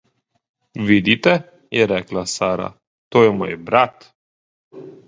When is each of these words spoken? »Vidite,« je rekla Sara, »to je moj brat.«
»Vidite,« 0.87 1.35
je 1.79 1.87
rekla 1.93 2.25
Sara, 2.35 2.73
»to 3.13 3.25
je 3.29 3.39
moj 3.45 3.53
brat.« 3.71 4.13